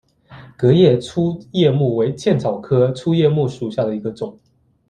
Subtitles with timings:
[0.57, 4.35] 革叶粗叶木为茜草科粗叶木属下的一个种。